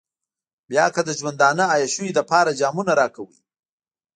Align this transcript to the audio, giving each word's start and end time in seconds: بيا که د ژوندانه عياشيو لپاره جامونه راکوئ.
بيا 0.69 0.85
که 0.95 1.01
د 1.07 1.09
ژوندانه 1.19 1.63
عياشيو 1.73 2.15
لپاره 2.19 2.57
جامونه 2.59 2.93
راکوئ. 2.99 3.33